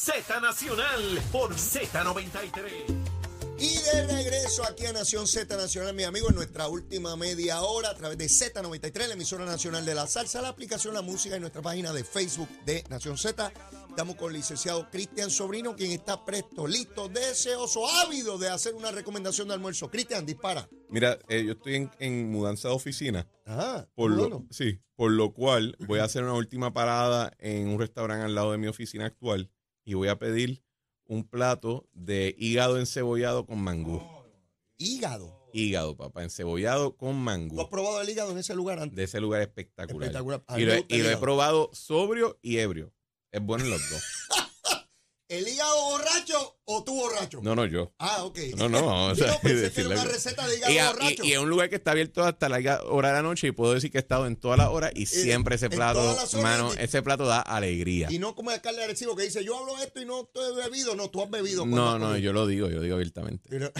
[0.00, 2.70] Z Nacional por Z93.
[3.58, 7.90] Y de regreso aquí a Nación Z Nacional, mi amigo, en nuestra última media hora
[7.90, 11.40] a través de Z93, la emisora nacional de la salsa, la aplicación La Música y
[11.40, 13.52] nuestra página de Facebook de Nación Z.
[13.88, 18.92] Estamos con el licenciado Cristian Sobrino, quien está presto, listo, deseoso, ávido de hacer una
[18.92, 19.90] recomendación de almuerzo.
[19.90, 20.68] Cristian, dispara.
[20.90, 24.46] Mira, eh, yo estoy en, en mudanza de oficina, Ajá, por lo, bueno.
[24.50, 28.52] sí, por lo cual voy a hacer una última parada en un restaurante al lado
[28.52, 29.50] de mi oficina actual
[29.88, 30.62] y voy a pedir
[31.06, 34.02] un plato de hígado encebollado con mangú.
[34.76, 35.48] Hígado.
[35.54, 37.70] Hígado, papá, encebollado con ¿Tú has mangú.
[37.70, 38.94] probado el hígado en ese lugar antes?
[38.94, 40.10] De ese lugar espectacular.
[40.10, 40.44] Espectacular.
[40.58, 42.92] Y, lo, y lo he probado sobrio y ebrio.
[43.32, 44.02] Es bueno en los dos.
[45.28, 47.40] ¿El hígado borracho o tú borracho?
[47.42, 47.92] No, no, yo.
[47.98, 48.38] Ah, ok.
[48.56, 48.78] No, no,
[49.10, 51.22] o Yo sea, pensé que era una receta de hígado Y, a- borracho.
[51.24, 53.50] y- y es un lugar que está abierto hasta la hora de la noche y
[53.52, 56.82] puedo decir que he estado en todas las horas y siempre ese plato, mano, y-
[56.82, 58.08] ese plato da alegría.
[58.10, 60.94] Y no como el alcalde agresivo que dice, yo hablo esto y no estoy bebido.
[60.96, 61.66] No, tú has bebido.
[61.66, 63.46] No, no, yo lo digo, yo lo digo abiertamente.
[63.50, 63.70] Pero-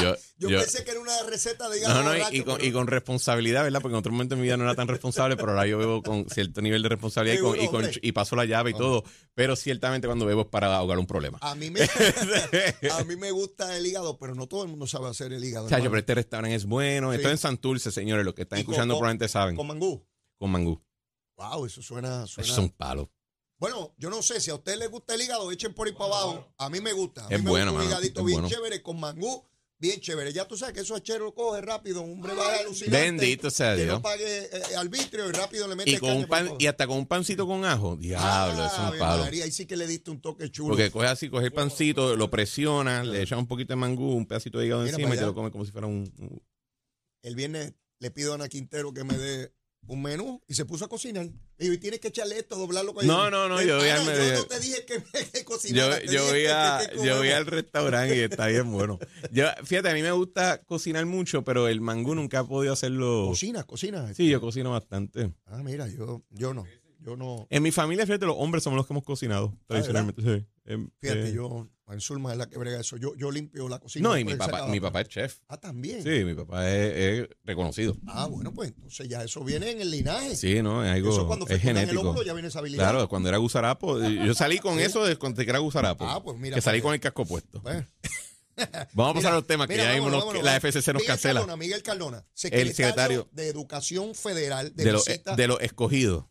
[0.00, 2.66] Yo, Yo, yo- pensé que era una receta de hígado no, no, y- con, pero-
[2.68, 3.80] y con responsabilidad, ¿verdad?
[3.80, 6.02] Porque en otro momento de mi vida no era tan responsable, pero ahora yo bebo
[6.02, 9.04] con cierto nivel de responsabilidad y, con- y, con- y paso la llave y todo.
[9.34, 11.38] Pero ciertamente cuando bebo es para ahogar un problema.
[11.40, 11.80] A mí, me,
[12.92, 15.66] a mí me gusta el hígado, pero no todo el mundo sabe hacer el hígado.
[15.66, 15.84] Hermano.
[15.84, 17.10] pero este restaurante es bueno.
[17.10, 17.16] Sí.
[17.16, 18.24] Esto es en Santurce, señores.
[18.24, 19.56] Los que están escuchando con- probablemente saben.
[19.56, 20.04] Con mangú.
[20.38, 20.82] Con mangú.
[21.36, 22.24] Wow, eso suena...
[22.24, 23.10] Eso es un palo.
[23.58, 26.06] Bueno, yo no sé, si a usted le gusta el hígado, echen por ahí para
[26.06, 26.52] abajo.
[26.58, 27.24] A mí me gusta.
[27.24, 28.54] A mí Es me bueno, gusta un mano, higadito bien bueno.
[28.54, 29.44] chévere con mangú,
[29.84, 30.32] bien chévere.
[30.32, 32.98] Ya tú sabes que eso achero lo coge rápido, un brebaje alucinante.
[33.04, 33.94] Bendito sea que Dios.
[33.94, 36.96] no pague eh, arbitrio y rápido le mete Y, con un pan, y hasta con
[36.98, 37.96] un pancito con ajo.
[37.96, 39.22] Diablo, es Ah, un palo.
[39.24, 40.70] María, ahí sí que le diste un toque chulo.
[40.70, 44.26] Porque coge así, coge el pancito, lo presiona, le echa un poquito de mangú, un
[44.26, 46.10] pedacito de hígado Mira encima y te lo come como si fuera un...
[46.18, 46.42] un-
[47.22, 49.52] El viernes le pido a Ana Quintero que me dé
[49.86, 51.26] un menú y se puso a cocinar.
[51.58, 54.04] Y dijo, y tienes que echarle esto, doblarlo con No, no, no, yo voy al
[54.04, 55.88] yo no te dije que me Yo,
[56.26, 58.98] voy a, que- que yo voy al restaurante y está bien bueno.
[59.30, 63.26] Yo, fíjate, a mí me gusta cocinar mucho, pero el mangú nunca he podido hacerlo.
[63.28, 64.12] Cocina, cocina.
[64.14, 65.32] Sí, yo cocino bastante.
[65.46, 66.64] Ah, mira, yo, yo no.
[67.00, 67.46] Yo no.
[67.50, 70.22] En mi familia, fíjate, los hombres somos los que hemos cocinado tradicionalmente.
[70.22, 70.46] sí.
[70.64, 72.96] Em, Fíjate, eh, yo, en Zulma es la que brega eso.
[72.96, 74.08] Yo, yo limpio la cocina.
[74.08, 75.38] No, y mi papá, mi papá es chef.
[75.48, 76.02] Ah, también.
[76.02, 77.96] Sí, mi papá es, es reconocido.
[78.06, 80.34] Ah, bueno, pues entonces ya eso viene en el linaje.
[80.36, 80.84] Sí, ¿no?
[80.84, 81.10] Es algo.
[81.10, 82.10] eso cuando es fecundan el genético.
[82.10, 82.82] óvulo ya viene esa habilidad.
[82.90, 84.00] Claro, cuando era gusarapo.
[84.00, 86.06] Yo salí con eso de cuando era gusarapo.
[86.08, 87.60] Ah, pues mira Que salí para con el casco puesto.
[87.62, 87.84] Pues,
[88.92, 90.56] Vamos a pasar a los temas que mira, ya vámonos, nos- vámonos, la.
[90.56, 91.40] FCC nos Miguel cancela.
[91.40, 95.34] Cardona, Miguel Cardona, secretario de Educación Federal de, De los visita.
[95.34, 96.24] de los escogidos.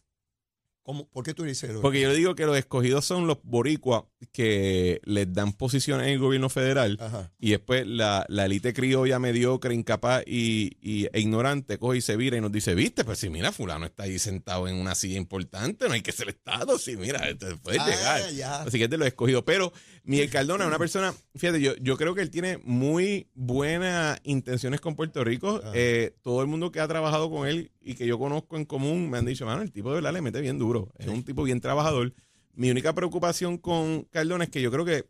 [0.83, 1.07] ¿Cómo?
[1.07, 1.81] ¿Por qué tú dices eso?
[1.81, 6.13] Porque yo le digo que los escogidos son los boricuas que les dan posiciones en
[6.13, 7.31] el gobierno federal Ajá.
[7.39, 12.17] y después la, la élite criolla mediocre, incapaz y, y- e ignorante coge y se
[12.17, 15.17] vira y nos dice, viste, pues si mira, fulano está ahí sentado en una silla
[15.17, 18.31] importante, no hay que ser Estado, sí, mira, esto puede Ah, llegar.
[18.31, 18.61] ya.
[18.63, 19.43] Así que es de los escogidos.
[19.45, 19.71] Pero
[20.05, 24.81] Miguel Cardona es una persona, fíjate, yo, yo creo que él tiene muy buenas intenciones
[24.81, 25.61] con Puerto Rico.
[25.73, 29.09] Eh, todo el mundo que ha trabajado con él y que yo conozco en común
[29.09, 30.89] me han dicho, mano, el tipo de verdad le mete bien duro.
[30.97, 32.13] Es un tipo bien trabajador.
[32.53, 35.05] Mi única preocupación con Cardona es que yo creo que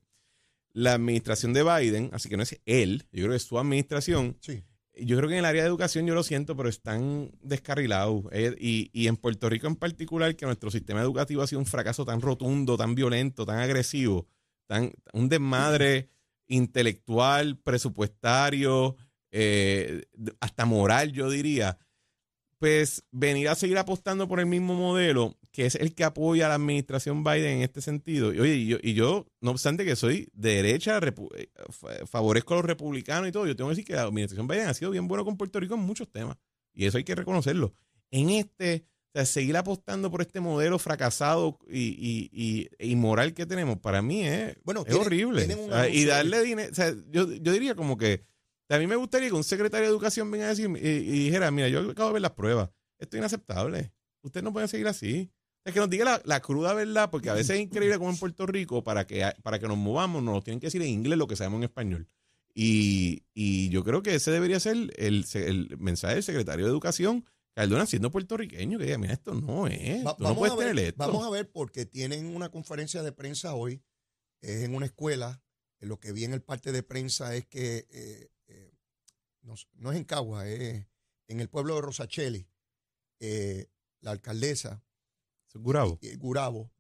[0.74, 4.38] la administración de Biden, así que no es él, yo creo que es su administración,
[4.42, 4.64] Sí.
[4.96, 8.26] yo creo que en el área de educación yo lo siento, pero están descarrilados.
[8.32, 11.66] Eh, y, y en Puerto Rico en particular, que nuestro sistema educativo ha sido un
[11.66, 14.28] fracaso tan rotundo, tan violento, tan agresivo,
[15.14, 16.10] un desmadre
[16.48, 18.96] intelectual, presupuestario,
[19.32, 20.04] eh,
[20.40, 21.78] hasta moral, yo diría.
[22.60, 26.50] Pues venir a seguir apostando por el mismo modelo, que es el que apoya a
[26.50, 28.34] la administración Biden en este sentido.
[28.34, 32.54] Y, oye, y yo, y yo, no obstante que soy de derecha, eh, fa- favorezco
[32.54, 34.92] a los republicanos y todo, yo tengo que decir que la administración Biden ha sido
[34.92, 36.38] bien buena con Puerto Rico en muchos temas.
[36.74, 37.74] Y eso hay que reconocerlo.
[38.12, 38.86] En este,
[39.16, 43.78] o sea, seguir apostando por este modelo fracasado y, y, y- e inmoral que tenemos,
[43.78, 45.54] para mí es, Bueno, es tiene- horrible.
[45.56, 48.24] O sea, y darle dinero, o sea, yo, yo diría como que
[48.70, 51.52] a mí me gustaría que un secretario de educación venga a decir y, y dijera,
[51.52, 53.92] mira, yo acabo de ver las pruebas, esto es inaceptable,
[54.24, 55.30] ustedes no pueden seguir así.
[55.64, 58.18] Es que nos diga la, la cruda verdad, porque a veces es increíble como en
[58.18, 61.28] Puerto Rico, para que, para que nos movamos, nos tienen que decir en inglés lo
[61.28, 62.08] que sabemos en español.
[62.54, 67.26] Y, y yo creo que ese debería ser el, el mensaje del secretario de Educación,
[67.56, 70.86] Cardona, siendo puertorriqueño, que diga, mira, esto no es, Va- tú no puedes ver, tener
[70.86, 70.98] esto.
[70.98, 73.84] vamos a ver, porque tienen una conferencia de prensa hoy,
[74.42, 75.44] es en una escuela.
[75.80, 78.72] eh, Lo que vi en el parte de prensa es que eh, eh,
[79.42, 79.54] no,
[79.92, 80.88] es en Cagua, es
[81.28, 82.48] en el pueblo de Rosacheli.
[83.20, 83.70] eh,
[84.02, 84.84] la alcaldesa
[85.54, 86.00] Gurabo.
[86.18, 86.73] Gurabo,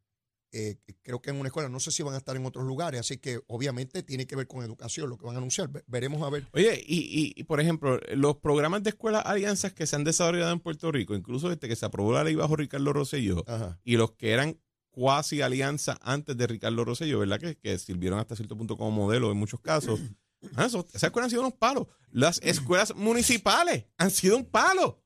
[0.53, 2.99] eh, creo que en una escuela, no sé si van a estar en otros lugares,
[3.01, 5.67] así que obviamente tiene que ver con educación lo que van a anunciar.
[5.69, 6.47] Ve- Veremos a ver.
[6.53, 10.51] Oye, y, y- y, por ejemplo, los programas de escuelas alianzas que se han desarrollado
[10.53, 13.79] en Puerto Rico, incluso este que se aprobó la ley bajo Ricardo Rosselló, Ajá.
[13.83, 14.59] y los que eran
[14.91, 17.39] cuasi alianza antes de Ricardo Rosselló, ¿verdad?
[17.39, 19.99] Que, que sirvieron hasta cierto punto como modelo en muchos casos.
[20.57, 21.87] Ah, eso- esas escuelas han sido unos palos.
[22.11, 25.01] Las escuelas municipales han sido un palo.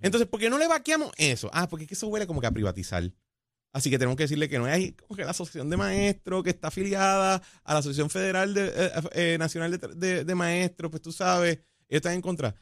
[0.00, 1.48] Entonces, ¿por qué no le vaqueamos eso?
[1.52, 3.10] Ah, porque es que eso huele como que a privatizar.
[3.76, 6.48] Así que tenemos que decirle que no hay como que la asociación de maestros que
[6.48, 11.02] está afiliada a la Asociación Federal de, eh, eh, Nacional de, de- de Maestros, pues
[11.02, 11.56] tú sabes,
[11.88, 12.54] ellos están en contra.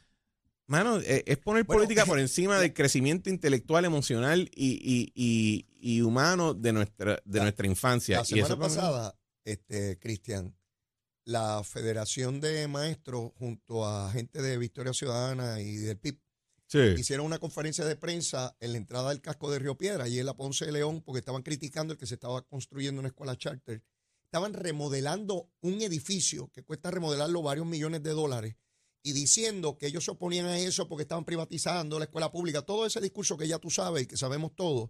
[0.67, 5.65] Mano, eh, es poner Bueno, política por encima del crecimiento intelectual, emocional y, y- y-
[5.79, 8.17] y humano de nuestra, de La- nuestra infancia.
[8.17, 9.15] La Y semana eso pasada,
[9.45, 10.53] este, Cristian,
[11.23, 16.19] la Federación de Maestros junto a gente de Victoria Ciudadana y del PIB
[16.67, 16.79] Sí.
[16.97, 20.25] hicieron una conferencia de prensa en la entrada del casco de Río Piedra y en
[20.25, 23.83] la Ponce de León porque estaban criticando el que se estaba construyendo una escuela charter.
[24.23, 28.55] Estaban remodelando un edificio que cuesta remodelarlo varios millones de dólares
[29.03, 32.63] y diciendo que ellos se oponían a eso porque estaban privatizando la escuela pública.
[32.63, 34.89] Todo ese discurso que ya tú sabes y que sabemos todos.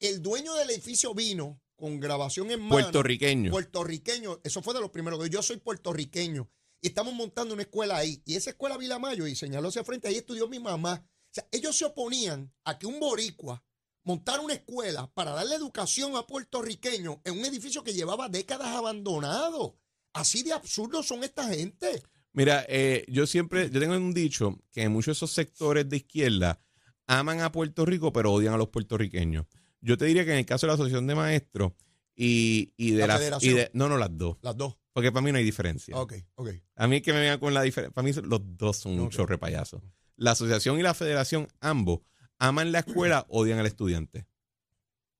[0.00, 3.50] El dueño del edificio vino con grabación en mano Puertorriqueño.
[3.50, 7.96] puertorriqueño, eso fue de los primeros, que yo soy puertorriqueño y estamos montando una escuela
[7.96, 8.22] ahí.
[8.24, 11.04] Y esa escuela Vilamayo, y señaló hacia frente, ahí estudió mi mamá.
[11.50, 13.62] Ellos se oponían a que un boricua
[14.04, 19.78] montara una escuela para darle educación a puertorriqueños en un edificio que llevaba décadas abandonado.
[20.14, 22.02] Así de absurdos son esta gente.
[22.32, 26.60] Mira, eh, yo siempre, yo tengo un dicho que muchos de esos sectores de izquierda
[27.06, 29.46] aman a Puerto Rico, pero odian a los puertorriqueños.
[29.80, 31.72] Yo te diría que en el caso de la Asociación de Maestros
[32.20, 34.38] y, y de La la, y de- no, no, las dos.
[34.42, 34.76] Las dos.
[34.92, 35.96] Porque para mí no hay diferencia.
[35.96, 36.50] Ok, ok.
[36.74, 37.94] A mí que me vengan con la diferencia.
[37.94, 39.12] Para mí los dos son un Ok.
[39.12, 39.80] chorre payaso.
[40.16, 42.00] La asociación y la federación, ambos,
[42.40, 44.26] aman la escuela, odian al estudiante.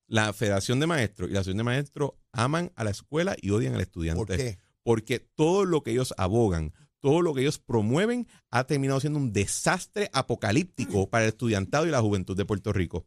[0.07, 3.75] La federación de maestros y la asociación de maestros aman a la escuela y odian
[3.75, 4.25] al estudiante.
[4.25, 4.57] ¿Por qué?
[4.83, 9.31] Porque todo lo que ellos abogan, todo lo que ellos promueven, ha terminado siendo un
[9.31, 13.05] desastre apocalíptico para el estudiantado y la juventud de Puerto Rico.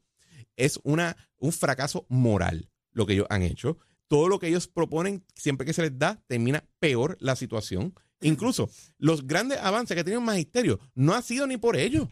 [0.57, 3.79] Es una, un fracaso moral lo que ellos han hecho.
[4.09, 7.95] Todo lo que ellos proponen, siempre que se les da, termina peor la situación.
[8.21, 12.09] Incluso los grandes avances que ha tenido el magisterio no ha sido ni por ellos.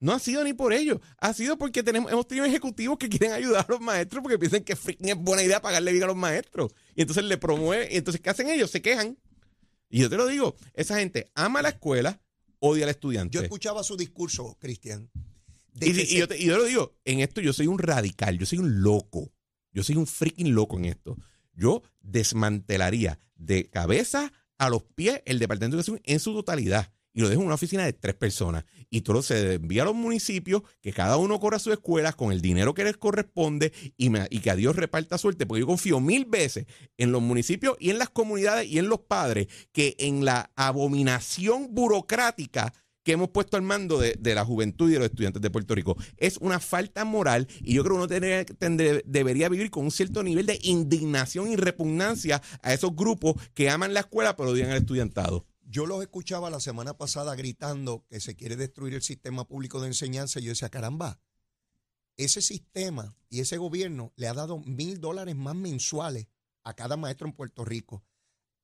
[0.00, 0.98] No ha sido ni por ellos.
[1.18, 4.62] Ha sido porque tenemos, hemos tenido ejecutivos que quieren ayudar a los maestros porque piensan
[4.64, 4.80] que es
[5.16, 6.72] buena idea pagarle bien a los maestros.
[6.94, 7.88] Y entonces le promueven.
[7.90, 8.70] Y entonces, ¿qué hacen ellos?
[8.70, 9.16] Se quejan.
[9.88, 12.20] Y yo te lo digo, esa gente ama la escuela,
[12.58, 13.34] odia al estudiante.
[13.34, 15.08] Yo escuchaba su discurso, Cristian.
[15.80, 18.58] Y, yo te- y yo lo digo, en esto yo soy un radical, yo soy
[18.58, 19.30] un loco.
[19.74, 21.18] Yo soy un freaking loco en esto.
[21.52, 26.90] Yo desmantelaría de cabeza a los pies el Departamento de Educación en su totalidad.
[27.16, 28.64] Y lo dejo en una oficina de tres personas.
[28.90, 32.40] Y todo se envía a los municipios, que cada uno corra sus escuelas con el
[32.40, 35.46] dinero que les corresponde y, y que a Dios reparta suerte.
[35.46, 36.66] Porque yo confío mil veces
[36.96, 41.72] en los municipios y en las comunidades y en los padres que en la abominación
[41.72, 42.72] burocrática
[43.04, 45.96] que hemos puesto al mando de, la juventud y de los estudiantes de Puerto Rico.
[46.16, 50.46] Es una falta moral y yo creo que uno debería vivir con un cierto nivel
[50.46, 55.46] de indignación y repugnancia a esos grupos que aman la escuela pero odian al estudiantado.
[55.66, 59.88] Yo los escuchaba la semana pasada gritando que se quiere destruir el sistema público de
[59.88, 61.20] enseñanza y yo decía, caramba,
[62.16, 66.26] ese sistema y ese gobierno le ha dado mil dólares más mensuales
[66.62, 68.04] a cada maestro en Puerto Rico.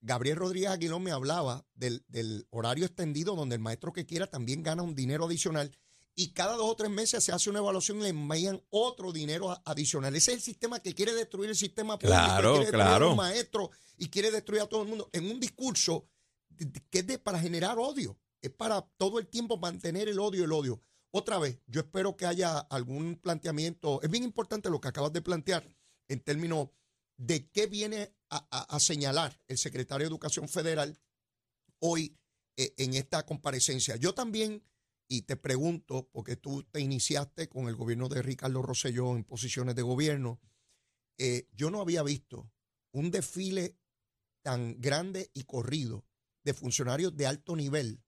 [0.02, 4.62] Gabriel Rodríguez Aguilón me hablaba del, del horario extendido donde el maestro que quiera también
[4.62, 5.76] gana un dinero adicional
[6.14, 9.50] y cada dos o tres meses se hace una evaluación y le envían otro dinero
[9.50, 10.14] a- adicional.
[10.16, 13.06] Ese es el sistema que quiere destruir el sistema público, Claro, quiere destruir a claro.
[13.08, 16.08] los maestros y quiere destruir a todo el mundo en un discurso
[16.90, 18.18] que es de, para generar odio.
[18.42, 20.82] Es para todo el tiempo mantener el odio, el odio.
[21.10, 24.00] Otra vez, yo espero que haya algún planteamiento.
[24.02, 25.66] Es bien importante lo que acabas de plantear
[26.08, 26.68] en términos
[27.16, 30.98] de qué viene a, a- a señalar el secretario de Educación Federal
[31.80, 32.16] hoy
[32.56, 33.96] eh, en esta comparecencia.
[33.96, 34.62] Yo también,
[35.08, 39.74] y te pregunto, porque tú te iniciaste con el gobierno de Ricardo Rosselló en posiciones
[39.74, 40.40] de gobierno,
[41.18, 42.50] eh, yo no había visto
[42.92, 43.76] un desfile
[44.42, 46.04] tan grande y corrido
[46.44, 48.02] de funcionarios de alto nivel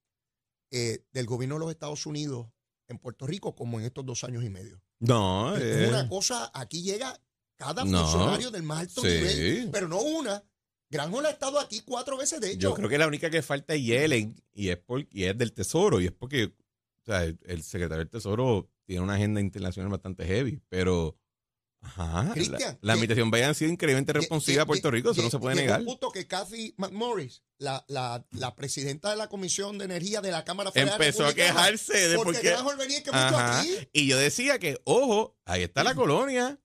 [0.70, 2.48] eh, del gobierno de los Estados Unidos
[2.88, 4.82] en Puerto Rico como en estos dos años y medio.
[5.00, 7.20] No, Es eh, una cosa, aquí llega
[7.64, 8.00] cada No.
[8.02, 9.08] funcionario del más alto Sí.
[9.08, 10.42] nivel, pero no una.
[10.90, 12.58] Granjol ha estado aquí cuatro veces, de hecho.
[12.70, 15.52] yo creo que la única que falta es Yellen y es, por, y es del
[15.52, 19.90] Tesoro y es porque o sea, el, el secretario del Tesoro tiene una agenda internacional
[19.90, 21.16] bastante heavy, pero
[21.80, 25.22] ajá, la, Cristian, la que- administración Biden ha sido increíblemente responsiva a Puerto Rico, eso
[25.22, 25.80] no se puede negar.
[25.80, 30.30] un punto que Kathy McMorris, la, la, la presidenta de la Comisión de Energía de
[30.30, 32.42] la Cámara Federal Empezó a quejarse de por porque.
[32.50, 33.70] Granjol venía que mucho aquí.
[33.94, 36.60] Y yo decía que, ojo, ahí está la colonia.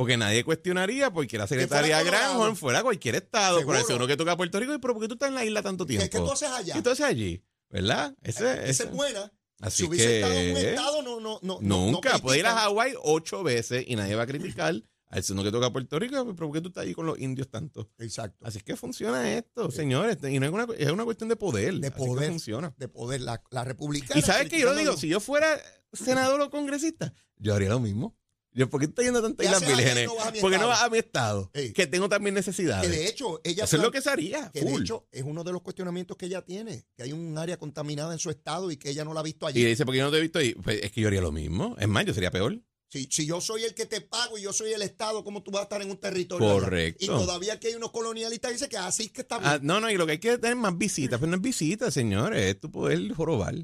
[0.00, 2.02] Porque nadie cuestionaría porque la secretaria.
[2.02, 3.62] Granholm fuera cualquier estado.
[3.66, 4.72] Por eso uno que toca Puerto Rico.
[4.72, 6.10] ¿Y pero por qué tú estás en la isla tanto ¿Qué, tiempo?
[6.10, 6.72] qué tú haces allá?
[6.72, 7.44] ¿Qué tú haces allí?
[7.68, 8.16] ¿Verdad?
[8.22, 9.30] Ese, ese- es buena.
[9.60, 11.58] Así si hubiese estado en un estado, no, no, no.
[11.60, 12.14] nunca.
[12.14, 12.54] no puede ir a.
[12.54, 14.74] Hawái ocho veces y nadie va a criticar
[15.08, 17.18] Al segundo que toca a Puerto Rico, pero ¿por qué tú estás ahí con los
[17.18, 17.90] indios tanto?
[17.98, 18.46] Exacto.
[18.46, 20.16] Así es que funciona esto, señores.
[20.22, 21.74] Y no es una, es una cuestión de poder.
[21.74, 22.30] De Así que poder.
[22.30, 22.72] funciona.
[22.78, 24.18] De poder, la, la republicana.
[24.18, 25.60] Y sabes que yo lo digo, si yo fuera
[25.92, 28.16] senador o congresista, yo haría lo mismo.
[28.52, 30.06] Yo, ¿Por qué estás yendo a tantas ¿Qué Islas y Vírgenes?
[30.06, 30.68] no vas a mi Porque no estado?
[30.70, 31.72] vas a mi estado, Ey.
[31.72, 32.90] que tengo también Que necesidades.
[32.90, 33.64] de hecho, ella.
[33.64, 34.50] Eso es lo que se haría.
[34.52, 37.58] Que de hecho es uno de los cuestionamientos que ella tiene, que hay un área
[37.58, 39.64] contaminada en su estado y que ella no la ha visto Y allí.
[39.64, 40.54] dice, ¿por qué no te he visto ahí?
[40.54, 41.76] Pues es que yo haría lo mismo.
[41.78, 42.58] Es más, yo sería peor.
[42.88, 45.52] Si, si yo soy el que te pago y yo soy el estado, ¿cómo tú
[45.52, 46.50] vas a estar en un territorio?
[46.50, 46.60] allá?
[46.60, 47.04] Correcto.
[47.04, 49.48] Y todavía que hay unos colonialistas que dicen que así es que está bien.
[49.48, 51.20] Ah, no, no, y lo que hay que tener más visitas.
[51.20, 52.46] Pero no es visitas, señores.
[52.46, 53.54] Es tu poder jorobar.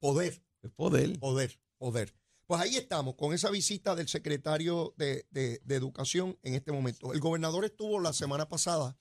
[0.00, 1.18] Poder, Es poder.
[1.20, 2.14] poder, poder.
[2.46, 7.12] Pues ahí estamos, con esa visita del secretario de, de- Educación en este momento.
[7.14, 8.98] El gobernador estuvo la semana pasada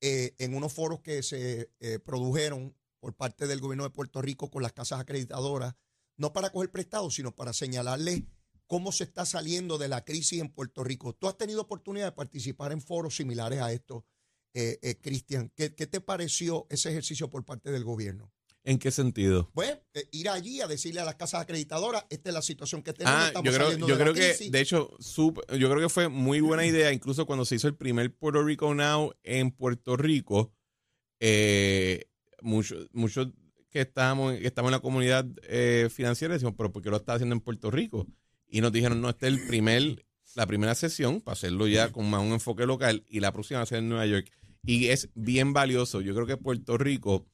[0.00, 4.50] eh, en unos foros que se eh, produjeron por parte del gobierno de Puerto Rico
[4.50, 5.74] con las casas acreditadoras,
[6.16, 8.26] no para coger prestado, sino para señalarle
[8.66, 11.12] cómo se está saliendo de la crisis en Puerto Rico.
[11.14, 14.06] Tú has tenido oportunidad de participar en foros similares a esto,
[14.54, 15.52] eh, Cristian.
[15.54, 18.32] ¿Qué, qué te pareció ese ejercicio por parte del gobierno?
[18.66, 19.50] ¿En qué sentido?
[19.52, 22.94] Pues eh, ir allí a decirle a las casas acreditadoras, esta es la situación que
[22.94, 24.50] tenemos, Ah, estamos yo creo, yo de creo que, crisis.
[24.50, 27.74] de hecho, sup- yo creo que fue muy buena idea, incluso cuando se hizo el
[27.76, 30.54] primer Puerto Rico Now en Puerto Rico,
[31.20, 32.06] eh,
[32.40, 33.28] muchos
[33.70, 37.14] que estábamos, que estamos en la comunidad eh, financiera decimos, pero ¿por qué lo está
[37.14, 38.06] haciendo en Puerto Rico?
[38.46, 40.06] Y nos dijeron, no, este es el primer,
[40.36, 43.64] la primera sesión para hacerlo ya con más un enfoque local y la próxima va
[43.64, 44.30] a ser en Nueva York.
[44.64, 46.00] Y es bien valioso.
[46.00, 47.26] Yo creo que Puerto Rico,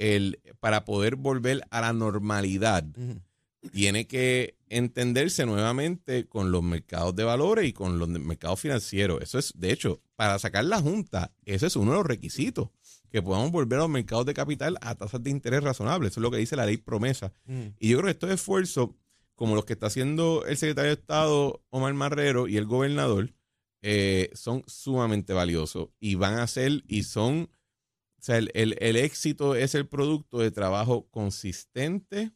[0.00, 2.84] el, para poder volver a la normalidad,
[3.70, 9.22] tiene que entenderse nuevamente con los mercados de valores y con los mercados financieros.
[9.22, 12.70] Eso es, de hecho, para sacar la Junta, ese es uno de los requisitos,
[13.10, 16.12] que podamos volver a los mercados de capital a tasas de interés razonables.
[16.12, 17.34] Eso es lo que dice la ley promesa.
[17.78, 18.90] Y yo creo que estos esfuerzos,
[19.34, 23.34] como los que está haciendo el secretario de Estado, Omar Marrero, y el gobernador,
[23.82, 27.50] eh, son sumamente valiosos y van a ser y son,
[28.20, 32.32] o sea, el, el- el éxito es el producto de trabajo consistente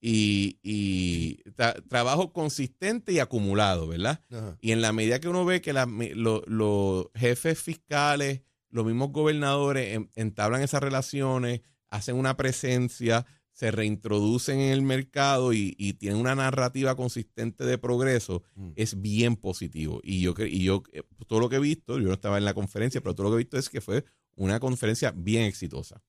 [0.00, 4.24] y, y tra- trabajo consistente y acumulado, ¿verdad?
[4.30, 4.56] Ajá.
[4.60, 8.86] Y en la medida que uno ve que la- mi- lo- los jefes fiscales, los
[8.86, 11.60] mismos gobernadores en- entablan esas relaciones,
[11.90, 17.76] hacen una presencia, se reintroducen en el mercado y, y tienen una narrativa consistente de
[17.76, 18.70] progreso, Mm.
[18.76, 20.00] es bien positivo.
[20.02, 22.54] Y yo, y yo eh, todo lo que he visto, yo no estaba en la
[22.54, 24.04] conferencia, pero todo lo que he visto es que fue
[24.36, 26.02] una conferencia bien exitosa.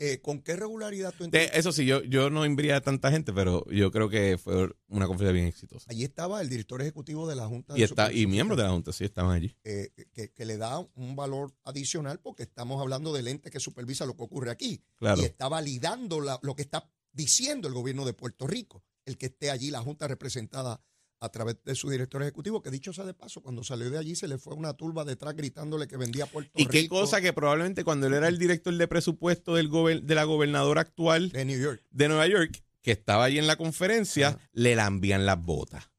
[0.00, 1.50] Eh, ¿Con qué regularidad tú De- entiendes?
[1.58, 5.08] eso sí, yo, yo no enviaría a tanta gente, pero yo creo que fue una
[5.08, 5.86] conferencia bien exitosa.
[5.90, 8.70] Allí estaba el director ejecutivo de la Junta Y, de está, y miembros de la
[8.70, 9.56] Junta, sí, estaban allí.
[9.64, 14.06] eh, que, que le da un valor adicional porque estamos hablando del ente que supervisa
[14.06, 14.84] lo que ocurre aquí.
[14.98, 15.20] Claro.
[15.20, 19.26] Y está validando la- lo que está diciendo el gobierno de Puerto Rico, el que
[19.26, 20.80] esté allí, la Junta representada
[21.20, 24.14] a través de su director ejecutivo, que dicho sea de paso, cuando salió de allí
[24.14, 27.32] se le fue una turba detrás gritándole que vendía Puerto Y Rico qué cosa que
[27.32, 31.44] probablemente cuando él era el director de presupuesto del gober- de la gobernadora actual de
[31.44, 31.82] New York.
[31.90, 34.50] de Nueva York, que estaba allí en la conferencia, Ajá.
[34.52, 35.90] le lambían las botas.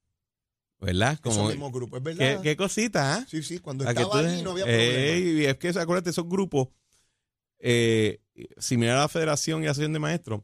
[0.81, 1.19] ¿Verdad?
[1.21, 2.41] Esos Como, mismos grupos, es ¿qué, verdad.
[2.41, 3.25] qué cosita, ¿ah?
[3.29, 5.49] Sí, sí, cuando estaba tú- allí no había problema.
[5.49, 6.69] Es que acuérdate, esos grupos,
[7.59, 8.21] eh,
[8.57, 10.41] similar a la Federación y Asociación de Maestros,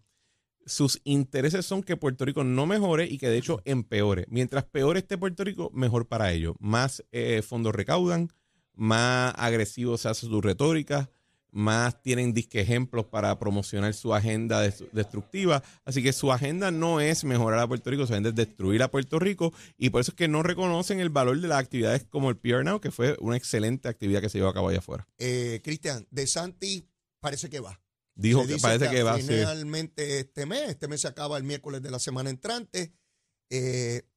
[0.65, 4.25] sus intereses son que Puerto Rico no mejore y que de hecho empeore.
[4.29, 6.55] Mientras peor esté Puerto Rico, mejor para ellos.
[6.60, 8.29] Más eh, fondos recaudan,
[8.74, 11.10] más agresivo se hace su retórica,
[11.51, 15.63] más tienen disque ejemplos para promocionar su agenda des- destructiva.
[15.86, 18.91] Así que su agenda no es mejorar a Puerto Rico, su agenda es destruir a
[18.91, 19.53] Puerto Rico.
[19.77, 22.65] Y por eso es que no reconocen el valor de las actividades como el PR
[22.65, 25.07] Now, que fue una excelente actividad que se llevó a cabo allá afuera.
[25.17, 26.86] Eh, Cristian, De Santi
[27.22, 27.79] parece que va.
[28.15, 29.39] Dijo Se que parece que va a ser.
[29.41, 32.93] Finalmente este mes, este mes se acaba el miércoles de la semana entrante.
[33.50, 34.07] Eh,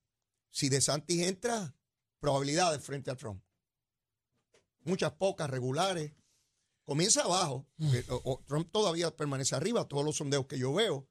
[0.51, 1.75] si De Santis entra,
[2.21, 3.43] probabilidades frente a Trump.
[4.85, 6.13] Muchas pocas, regulares.
[6.85, 7.67] Comienza abajo.
[8.09, 11.07] o- o Trump todavía permanece arriba, todos los sondeos que yo veo,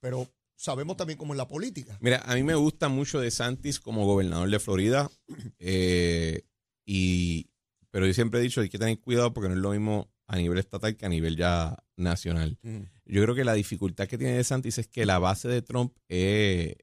[0.00, 1.96] pero sabemos también cómo es la política.
[2.00, 5.10] Mira, a mí me gusta mucho de Santis como gobernador de Florida.
[5.58, 6.42] eh,
[6.84, 7.50] y,
[7.90, 10.36] pero yo siempre he dicho, hay que tener cuidado porque no es lo mismo a
[10.36, 12.58] nivel estatal que a nivel ya nacional.
[13.04, 15.96] Yo creo que la dificultad que tiene de Santis es que la base de Trump
[16.08, 16.76] es,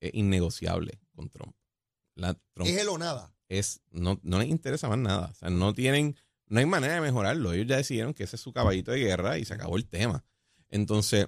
[0.00, 1.54] es innegociable con Trump.
[2.14, 3.34] La, Trump Es él o nada.
[3.48, 5.30] es, no, no les interesa más nada.
[5.30, 6.14] O sea, no tienen,
[6.46, 7.52] no hay manera de mejorarlo.
[7.52, 10.24] Ellos ya decidieron que ese es su caballito de guerra y se acabó el tema.
[10.70, 11.26] Entonces,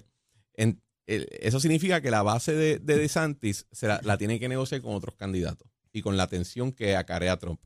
[0.55, 4.49] en- el- eso significa que la base de, de DeSantis se la, la tiene que
[4.49, 7.61] negociar con otros candidatos y con la tensión que acarea Trump.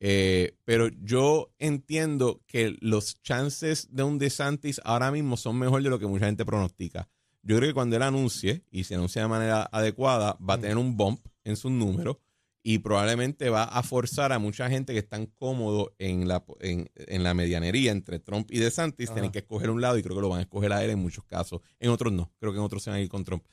[0.00, 5.90] Eh, pero yo entiendo que los chances de un DeSantis ahora mismo son mejor de
[5.90, 7.08] lo que mucha gente pronostica.
[7.42, 10.60] Yo creo que cuando él anuncie y se anuncie de manera adecuada, va a Mm.
[10.60, 12.16] tener un bump en sus números
[12.62, 17.22] y probablemente va a forzar a mucha gente que están cómodos en la, en, en
[17.22, 20.28] la medianería entre Trump y DeSantis, tienen que escoger un lado y creo que lo
[20.28, 21.60] van a escoger a él en muchos casos.
[21.80, 23.44] En otros no, creo que en otros se van a ir con Trump.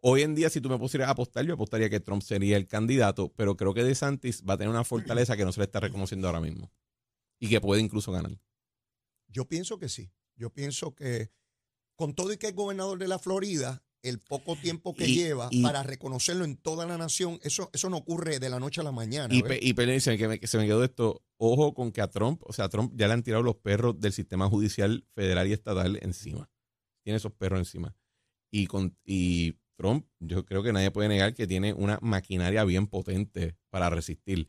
[0.00, 2.66] Hoy en día, si tú me pusieras a apostar, yo apostaría que Trump sería el
[2.68, 5.80] candidato, pero creo que DeSantis va a tener una fortaleza que no se le está
[5.80, 6.70] reconociendo ahora mismo
[7.40, 8.38] y que puede incluso ganar.
[9.28, 10.10] Yo pienso que sí.
[10.36, 11.30] Yo pienso que
[11.96, 15.48] con todo y que es gobernador de la Florida, el poco tiempo que Y- lleva
[15.50, 18.84] y- para reconocerlo en toda la nación, eso, eso no ocurre de la noche a
[18.84, 19.34] la mañana.
[19.34, 21.24] Y, y se me, que se me quedó esto.
[21.36, 23.98] Ojo con que a Trump, o sea, a Trump ya le han tirado los perros
[24.00, 26.48] del sistema judicial federal y estatal encima.
[27.02, 27.96] Tiene esos perros encima.
[28.52, 32.88] Y, con, y Trump, yo creo que nadie puede negar que tiene una maquinaria bien
[32.88, 34.48] potente para resistir.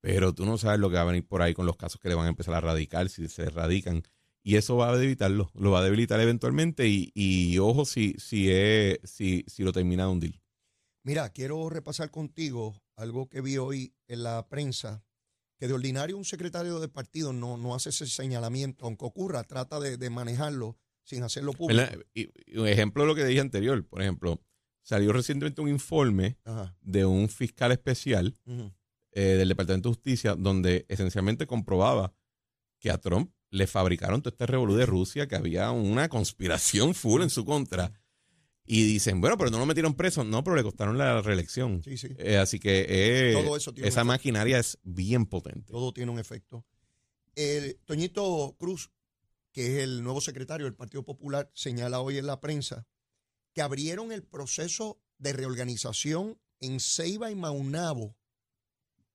[0.00, 2.08] Pero tú no sabes lo que va a venir por ahí con los casos que
[2.08, 4.04] le van a empezar a radicar, si se radican.
[4.44, 6.86] Y eso va a debilitarlo, lo va a debilitar eventualmente.
[6.86, 10.40] Y, y ojo si, si, es, si, si lo termina de hundir.
[11.02, 15.04] Mira, quiero repasar contigo algo que vi hoy en la prensa,
[15.58, 19.80] que de ordinario un secretario de partido no, no hace ese señalamiento, aunque ocurra, trata
[19.80, 21.80] de, de manejarlo sin hacerlo público.
[21.80, 21.98] ¿Verdad?
[22.12, 24.42] Y, y un ejemplo de lo que dije anterior, por ejemplo,
[24.82, 26.76] salió recientemente un informe Ajá.
[26.82, 28.36] de un fiscal especial
[29.12, 32.14] eh, del Departamento de Justicia donde esencialmente comprobaba
[32.78, 37.22] que a Trump le fabricaron todo este revolú de Rusia, que había una conspiración full
[37.22, 37.92] en su contra.
[38.68, 40.24] Y dicen, bueno, pero no lo metieron preso.
[40.24, 41.82] No, pero le costaron la reelección.
[41.84, 42.08] Sí, sí.
[42.18, 45.72] Eh, así que eh, Todo eso tiene esa maquinaria es bien potente.
[45.72, 46.64] Todo tiene un efecto.
[47.36, 48.90] El Toñito Cruz,
[49.56, 52.86] que es el nuevo secretario del Partido Popular, señala hoy en la prensa
[53.54, 58.14] que abrieron el proceso de reorganización en Ceiba y Maunabo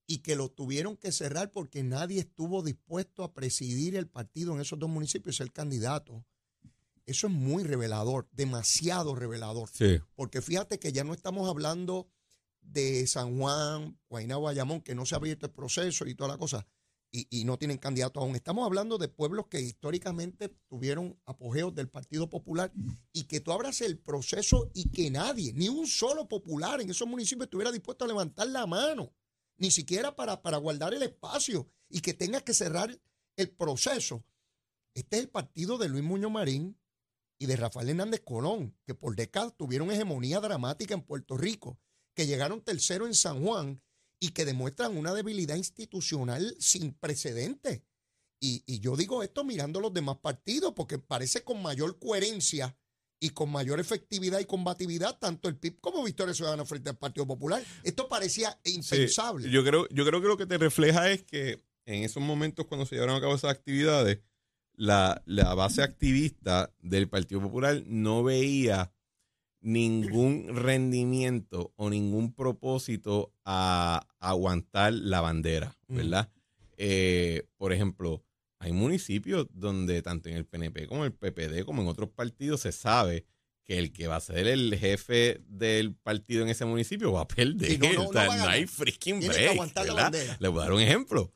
[0.07, 4.61] y que lo tuvieron que cerrar porque nadie estuvo dispuesto a presidir el partido en
[4.61, 6.25] esos dos municipios y ser candidato.
[7.05, 9.69] Eso es muy revelador, demasiado revelador.
[9.71, 9.99] Sí.
[10.15, 12.09] Porque fíjate que ya no estamos hablando
[12.61, 16.39] de San Juan, Guaynabo, Bayamón, que no se ha abierto el proceso y toda la
[16.39, 16.65] cosa,
[17.11, 18.35] y, y no tienen candidato aún.
[18.35, 22.71] Estamos hablando de pueblos que históricamente tuvieron apogeos del Partido Popular
[23.11, 27.07] y que tú abras el proceso y que nadie, ni un solo popular en esos
[27.07, 29.13] municipios estuviera dispuesto a levantar la mano,
[29.57, 32.99] ni siquiera para, para guardar el espacio y que tengas que cerrar
[33.35, 34.23] el proceso.
[34.93, 36.77] Este es el partido de Luis Muñoz Marín,
[37.41, 41.79] y de Rafael Hernández Colón, que por décadas tuvieron hegemonía dramática en Puerto Rico,
[42.13, 43.81] que llegaron tercero en San Juan
[44.21, 47.81] y que demuestran una debilidad institucional sin precedentes.
[48.39, 52.77] Y, y yo digo esto mirando los demás partidos, porque parece con mayor coherencia
[53.19, 57.27] y con mayor efectividad y combatividad tanto el PIB como Victoria Ciudadana frente al Partido
[57.27, 57.63] Popular.
[57.83, 59.49] Esto parecía Sí, impensable.
[59.49, 62.85] yo, creo, yo creo que lo que te refleja es que en esos momentos cuando
[62.85, 64.19] se llevaron a cabo esas actividades,
[64.75, 68.91] la, la base activista del Partido Popular no veía
[69.61, 76.31] ningún rendimiento o ningún propósito a, aguantar la bandera, ¿verdad?
[76.77, 78.23] Eh, por ejemplo,
[78.59, 82.61] hay municipios donde tanto en el PNP como en el PPD como en otros partidos
[82.61, 83.25] se sabe
[83.63, 87.27] que el que va a ser el jefe del partido en ese municipio va a
[87.27, 87.79] perder.
[87.79, 90.11] No, no, a hay freaking break, aguantar la ¿verdad?
[90.11, 90.37] bandera.
[90.39, 91.33] Le voy a dar un ejemplo.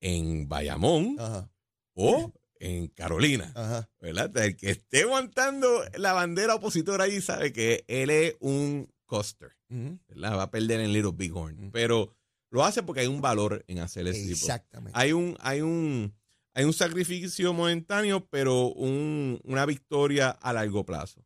[0.00, 1.50] En Bayamón Ajá,
[1.94, 3.90] o en Carolina, ajá.
[4.00, 4.36] ¿verdad?
[4.38, 9.52] El que esté aguantando la bandera opositora allí sabe que él es un coster.
[9.68, 10.36] ¿verdad?
[10.38, 11.70] Va a perder en Little Bighorn.
[11.72, 12.14] Pero
[12.50, 14.32] lo hace porque hay un valor en hacer ese tipo.
[14.46, 14.98] Exactamente.
[14.98, 16.14] Hay un, hay un,
[16.54, 21.24] hay un sacrificio momentáneo, pero un- una victoria a largo plazo.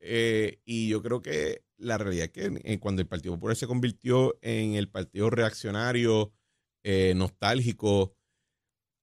[0.00, 3.66] Eh, y yo creo que la realidad es que eh, cuando el Partido Popular se
[3.66, 6.32] convirtió en el partido reaccionario,
[6.84, 8.14] eh, nostálgico,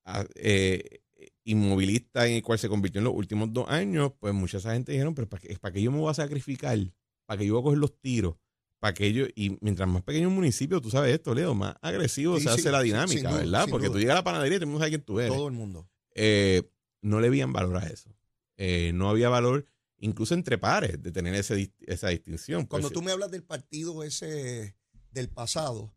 [0.05, 1.01] a- eh,
[1.45, 4.91] inmovilista en el cual se convirtió en los últimos dos años, pues mucha esa gente
[4.91, 6.77] dijeron, pero ¿para qué, ¿para qué yo me voy a sacrificar?
[7.25, 8.35] ¿Para qué yo voy a coger los tiros?
[8.79, 9.25] ¿Para qué yo?
[9.35, 12.59] Y mientras más pequeño un municipio, tú sabes esto, Leo, más agresivo Sí, se sí,
[12.59, 13.67] hace la dinámica, duda, ¿verdad?
[13.69, 13.93] Porque duda.
[13.93, 15.33] tú llegas a la panadería y todo el mundo sabe quién tú eres.
[15.33, 15.89] Todo el mundo.
[16.15, 16.69] Eh,
[17.01, 18.09] no le veían valor a eso.
[18.57, 22.65] Eh, no había valor, incluso entre pares, de tener ese, esa distinción.
[22.65, 24.75] Cuando Pues, tú me hablas del partido ese
[25.11, 25.93] del pasado,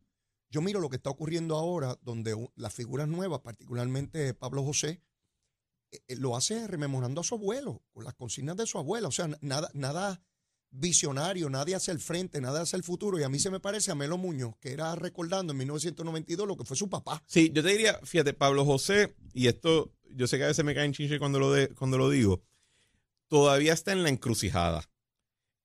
[0.51, 5.03] yo miro lo que está ocurriendo ahora, donde las figuras nuevas, particularmente Pablo José,
[6.09, 9.09] lo hace rememorando a su abuelo, con las consignas de su abuela.
[9.09, 10.21] O sea, nada, nada
[10.71, 13.19] visionario, nadie hacia el frente, nada hacia el futuro.
[13.19, 16.57] Y a mí se me parece a Melo Muñoz, que era recordando en 1992 lo
[16.57, 17.23] que fue su papá.
[17.27, 20.75] Sí, yo te diría, fíjate, Pablo José, y esto, yo sé que a veces me
[20.75, 22.43] cae en chinche cuando lo, de, cuando lo digo,
[23.29, 24.89] todavía está en la encrucijada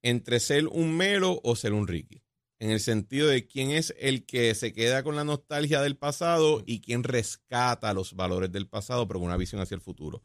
[0.04, 2.24] entre ser un Melo o ser un Ricky.
[2.62, 6.62] En el sentido de quién es el que se queda con la nostalgia del pasado
[6.67, 10.21] y quién rescata los valores del pasado, pero con una visión hacia el futuro.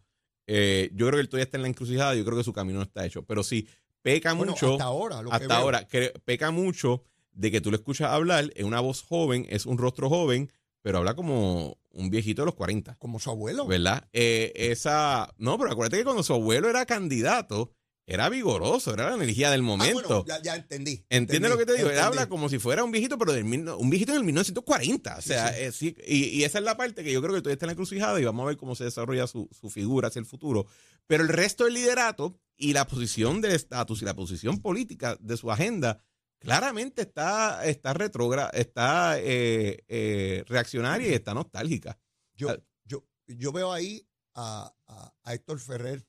[0.47, 2.79] Eh, yo creo que él todavía está en la encrucijada, yo creo que su camino
[2.79, 3.25] no está hecho.
[3.25, 3.67] Pero sí,
[4.03, 5.23] peca Bueno, mucho hasta ahora.
[5.23, 5.57] Lo que hasta veo.
[5.57, 9.65] ahora, que peca mucho de que tú le escuchas hablar, es una voz joven, es
[9.65, 12.97] un rostro joven, pero habla como un viejito de los 40.
[12.97, 13.67] Como su abuelo.
[13.67, 14.09] ¿Verdad?
[14.13, 15.35] Eh, esa.
[15.39, 17.73] No, pero acuérdate que cuando su abuelo era candidato,
[18.09, 20.23] era vigoroso, era la energía del Ah, momento.
[20.25, 21.05] bueno, ya, entendí.
[21.09, 21.91] ¿Entiendes lo que te digo?
[21.91, 25.17] Él habla como si fuera un viejito, pero del, un viejito en el 1940.
[25.17, 27.55] O sea, eh, sí, y, y esa es la parte que yo creo que todavía
[27.55, 30.21] está en la encrucijada y vamos a ver cómo se desarrolla su, su figura hacia
[30.21, 30.67] el futuro.
[31.09, 35.37] Pero el resto del liderato y la posición del estatus y la posición política de
[35.37, 36.01] su agenda
[36.39, 41.99] claramente está, está retrógrada, está eh, eh, reaccionaria y está nostálgica.
[42.35, 42.59] Yo, Ah.
[42.85, 46.07] yo, yo veo ahí a, a- a Héctor Ferrer,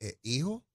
[0.00, 0.65] eh, hijo,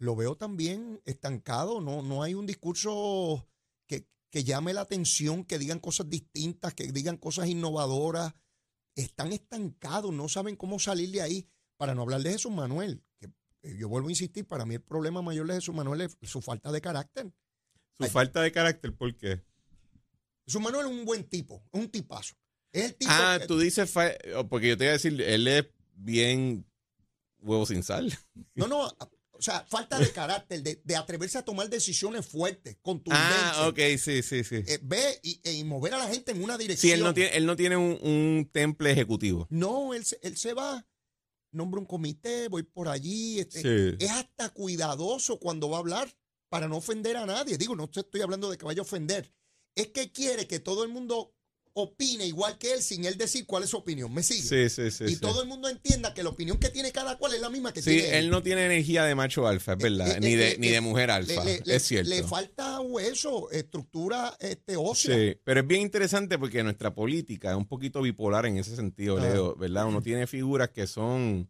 [0.00, 3.46] lo veo también estancado, no, no hay un discurso
[3.86, 8.32] que, que llame la atención, que digan cosas distintas, que digan cosas innovadoras.
[8.96, 11.48] Están estancados, no saben cómo salir de ahí.
[11.76, 13.26] Para no hablar de Jesús Manuel, que
[13.62, 16.40] eh, yo vuelvo a insistir, para mí el problema mayor de Jesús Manuel es su
[16.42, 17.32] falta de carácter.
[17.98, 18.10] Su Ay.
[18.10, 19.42] falta de carácter, ¿por qué?
[20.46, 22.34] Jesús Manuel es un buen tipo, es un tipazo.
[22.72, 23.92] Es el tipo Ah, que- tú dices,
[24.36, 26.66] oh, porque yo te iba a decir, él es bien
[27.38, 28.12] huevo sin sal.
[28.54, 28.90] No, no,
[29.40, 33.28] o sea, falta de carácter, de, de atreverse a tomar decisiones fuertes, contundentes.
[33.36, 34.56] Ah, ok, sí, sí, sí.
[34.66, 36.90] Eh, ve y, y mover a la gente en una dirección.
[36.90, 39.46] Sí, él no tiene, él no tiene un, un temple ejecutivo.
[39.50, 40.86] No, él, se- él se va,
[41.52, 43.40] nombra un comité, voy por allí.
[43.40, 43.96] este, Sí.
[44.04, 46.14] Es hasta cuidadoso cuando va a hablar
[46.50, 47.56] para no ofender a nadie.
[47.58, 49.32] Digo, no estoy hablando de que vaya a ofender.
[49.74, 51.34] Es que quiere que todo el mundo
[51.72, 54.12] opine igual que él sin él decir cuál es su opinión.
[54.12, 54.42] ¿Me sigue?
[54.42, 55.04] Sí, sí, sí.
[55.04, 55.20] y sí.
[55.20, 57.80] todo el mundo entienda que la opinión que tiene cada cual es la misma que
[57.80, 60.50] Sí, tiene él no tiene energía de macho alfa, es verdad, Eh, eh, ni, de,
[60.52, 62.10] eh, ni de mujer alfa, le, le- es cierto.
[62.10, 65.14] le falta hueso, estructura este, ósea.
[65.16, 69.18] Sí, pero es bien interesante porque nuestra política es un poquito bipolar en ese sentido.
[69.18, 69.86] Leo, ¿verdad?
[69.86, 71.48] Uno tiene figuras que son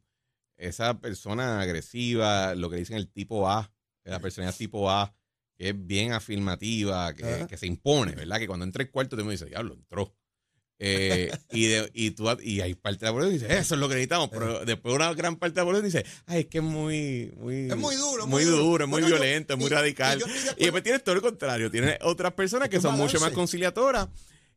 [0.58, 3.72] esa persona agresiva, lo que dicen el tipo A,
[4.04, 5.14] la personalidad tipo A,
[5.60, 8.38] que es bien afirmativa, que, que se impone, ¿verdad?
[8.38, 10.16] Que cuando entra el cuarto te dice, diablo, entró.
[10.78, 13.78] Eh, y, de- y, tú, y hay parte de la población que dice, eso es
[13.80, 16.58] lo que necesitamos, pero después una gran parte de la población dice, ay, es que
[16.58, 18.56] es muy, muy, Es muy duro, muy duro.
[18.56, 20.22] duro, es muy Bueno, violento, es muy y radical.
[20.56, 21.70] Y después tienes todo lo contrario.
[21.70, 24.08] Tienes otras personas que son mucho más conciliadoras.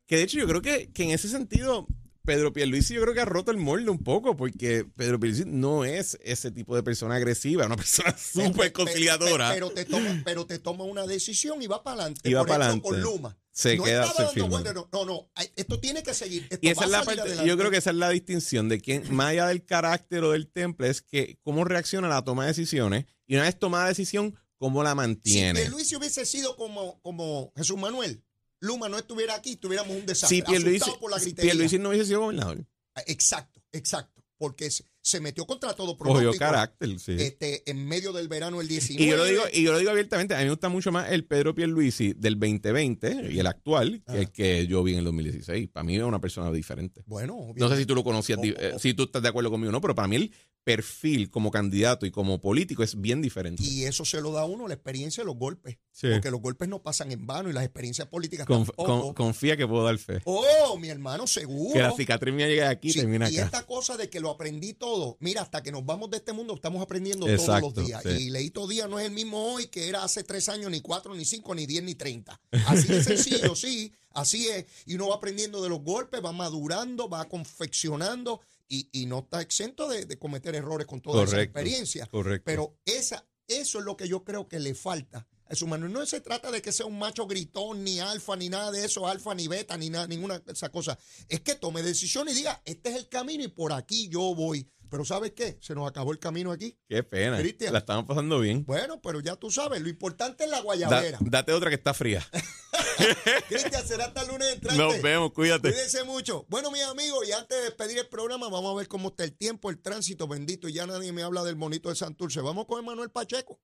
[0.05, 1.85] Que de hecho yo creo que, que en ese sentido,
[2.25, 5.83] Pedro Pierluisi yo creo que ha roto el molde un poco, porque Pedro Pierluisi no
[5.85, 9.51] es ese tipo de persona agresiva, una persona Pe- súper pe- conciliadora.
[9.53, 12.29] Pero te, toma, pero te toma una decisión y va para adelante.
[12.29, 12.81] Y va ejemplo, pa'lante.
[12.81, 13.37] con Luma.
[13.51, 14.11] Se no queda
[14.47, 16.47] vueltas, no, no, no, esto tiene que seguir.
[16.49, 17.47] Esto Y esa es la parte, adelante.
[17.47, 20.47] yo creo que esa es la distinción de quién, más allá del carácter o del
[20.47, 24.35] temple, es que cómo reacciona a la toma de decisiones y una vez tomada decisión,
[24.57, 25.69] cómo la si mantiene.
[25.69, 28.23] Luis hubiese sido como, como Jesús Manuel,
[28.63, 30.37] Luma no estuviera aquí, tuviéramos un desastre.
[30.37, 31.19] si Pierluisi, por la.
[31.19, 32.65] Pierluisi no hubiese sido gobernador,
[33.07, 34.23] Exacto, exacto.
[34.37, 36.39] Porque se, se metió contra todo cogió pronóstico.
[36.39, 37.11] carácter, sí.
[37.19, 39.03] Este, en medio del verano del 19.
[39.03, 41.11] Y yo lo digo, y yo lo digo abiertamente, a mí me gusta mucho más
[41.11, 45.05] el Pedro Pierluisi del 2020 y el actual que el que yo vi en el
[45.05, 45.67] 2016.
[45.69, 47.03] Para mí es una persona diferente.
[47.05, 48.79] Bueno, No sé si tú lo conocías, Oh, oh, eh, oh.
[48.79, 50.31] si tú estás de acuerdo conmigo o no, pero para mí el
[50.63, 53.61] perfil como candidato y como político es bien diferente.
[53.61, 55.77] Y eso se lo da a uno la experiencia de los golpes.
[55.91, 56.07] Sí.
[56.09, 59.01] Porque los golpes no pasan en vano y las experiencias políticas Conf- tampoco.
[59.01, 60.21] con- confía que puedo dar fe.
[60.23, 61.73] oh, mi hermano, seguro.
[61.73, 63.45] Que la cicatriz mía llegue aquí y Sí, termina y acá.
[63.45, 66.53] esta cosa de que lo aprendí todo, mira, hasta que nos vamos de este mundo
[66.55, 68.03] estamos aprendiendo Exacto, todos los días.
[68.03, 68.09] sí.
[68.25, 71.15] Y Leito Díaz no es el mismo hoy que era hace tres años, ni cuatro,
[71.15, 72.39] ni cinco, ni diez, ni treinta.
[72.67, 74.65] Así de sencillo, sí, así es.
[74.85, 79.41] Y uno va aprendiendo de los golpes, va madurando, va confeccionando y, y no está
[79.41, 82.05] exento de, de cometer errores con toda esa Correcto, experiencia.
[82.07, 82.43] Correcto.
[82.45, 85.87] Pero esa, eso es lo que yo creo que le falta su mano.
[85.89, 89.07] No se trata de que sea un macho gritón, ni alfa, ni nada de eso,
[89.07, 90.97] alfa, ni beta, ni nada, ninguna de esas cosas.
[91.29, 94.69] Es que tome decisiones y diga, este es el camino y por aquí yo voy.
[94.89, 95.57] Pero ¿sabes qué?
[95.59, 96.77] Se nos acabó el camino aquí.
[96.87, 97.39] Qué pena.
[97.39, 97.73] Cristian.
[97.73, 98.63] La estamos pasando bien.
[98.63, 101.17] Bueno, pero ya tú sabes, lo importante es la Da- guayabera.
[101.21, 102.23] date otra que está fría.
[103.49, 104.77] Cristian, será hasta el lunes entrante.
[104.79, 105.71] Nos vemos, cuídate.
[105.71, 106.45] Cuídense mucho.
[106.47, 109.35] Bueno, mis amigos, y antes de despedir el programa, vamos a ver cómo está el
[109.35, 110.69] tiempo, el tránsito, bendito.
[110.69, 112.41] Y ya nadie me habla del monito de Santurce.
[112.41, 113.59] Vamos con Manuel Pacheco.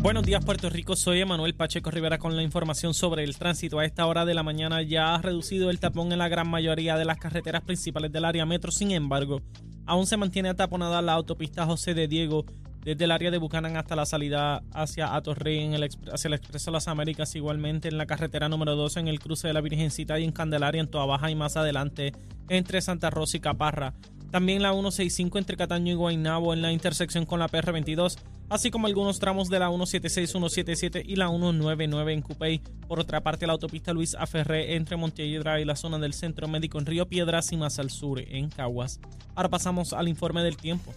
[0.00, 3.80] Buenos días Puerto Rico, soy Emanuel Pacheco Rivera con la información sobre el tránsito.
[3.80, 6.96] A esta hora de la mañana ya ha reducido el tapón en la gran mayoría
[6.96, 9.42] de las carreteras principales del área metro, sin embargo,
[9.86, 12.46] aún se mantiene ataponada la autopista José de Diego
[12.84, 16.70] desde el área de Buchanan hasta la salida hacia Atorrey, en el, hacia el Expreso
[16.70, 20.24] Las Américas, igualmente en la carretera número 12 en el cruce de la Virgencita y
[20.24, 22.12] en Candelaria en Toa Baja y más adelante
[22.48, 23.94] entre Santa Rosa y Caparra.
[24.30, 28.18] También la 165 entre Cataño y Guaynabo en la intersección con la PR22,
[28.50, 32.60] así como algunos tramos de la 176, 177 y la 199 en Cupey.
[32.86, 36.78] Por otra parte, la autopista Luis Aferré entre Montelledra y la zona del Centro Médico
[36.78, 39.00] en Río Piedras y más al sur en Caguas.
[39.34, 40.92] Ahora pasamos al informe del tiempo.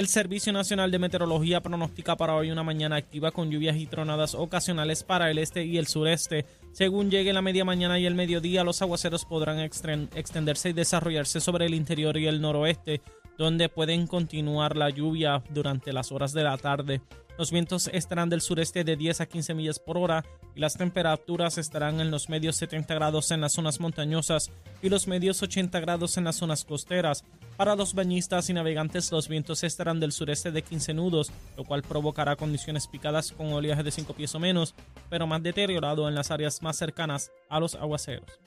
[0.00, 4.34] El Servicio Nacional de Meteorología pronostica para hoy una mañana activa con lluvias y tronadas
[4.34, 6.46] ocasionales para el este y el sureste.
[6.72, 11.66] Según llegue la media mañana y el mediodía, los aguaceros podrán extenderse y desarrollarse sobre
[11.66, 13.02] el interior y el noroeste,
[13.36, 17.02] donde pueden continuar la lluvia durante las horas de la tarde.
[17.40, 21.56] Los vientos estarán del sureste de 10 a 15 millas por hora y las temperaturas
[21.56, 24.50] estarán en los medios 70 grados en las zonas montañosas
[24.82, 27.24] y los medios 80 grados en las zonas costeras.
[27.56, 31.80] Para los bañistas y navegantes los vientos estarán del sureste de 15 nudos, lo cual
[31.80, 34.74] provocará condiciones picadas con oleaje de 5 pies o menos,
[35.08, 38.38] pero más deteriorado en las áreas más cercanas a los aguaceros.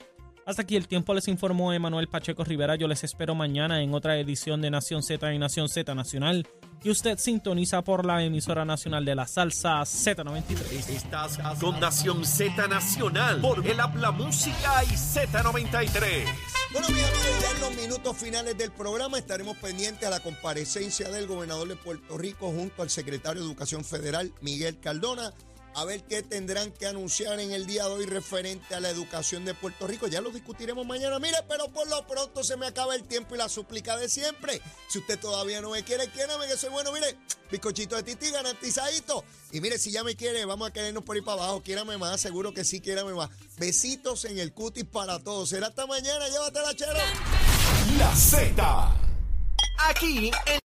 [0.46, 2.76] Hasta aquí el tiempo les informó Emanuel Pacheco Rivera.
[2.76, 6.46] Yo les espero mañana en otra edición de Nación Z y Nación Z Nacional.
[6.82, 10.90] Y usted sintoniza por la emisora nacional de la salsa Z93.
[10.90, 16.24] Estás con Nación Z Nacional por el Habla Música y Z93.
[16.72, 21.08] Bueno, mis amigos, ya en los minutos finales del programa estaremos pendientes a la comparecencia
[21.08, 25.32] del gobernador de Puerto Rico junto al secretario de Educación Federal, Miguel Cardona
[25.74, 29.44] a ver qué tendrán que anunciar en el día de hoy referente a la educación
[29.44, 30.06] de Puerto Rico.
[30.06, 31.18] Ya lo discutiremos mañana.
[31.18, 34.60] Mire, pero por lo pronto se me acaba el tiempo y la súplica de siempre.
[34.88, 36.92] Si usted todavía no me quiere, quiérame que soy bueno.
[36.92, 37.16] Mire,
[37.50, 39.24] bizcochito de titi garantizadito.
[39.52, 41.62] Y mire, si ya me quiere, vamos a querernos por ahí para abajo.
[41.62, 43.30] Quiérame más, seguro que sí, quiérame más.
[43.58, 45.48] Besitos en el cutis para todos.
[45.48, 46.28] Será hasta mañana.
[46.28, 46.98] Llévatela, chero.
[47.98, 48.96] La Z.
[49.78, 50.63] Aquí en